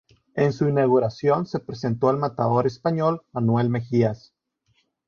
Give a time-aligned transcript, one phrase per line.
[0.33, 4.33] En su inauguración se presentó el matador español Manuel Mejías.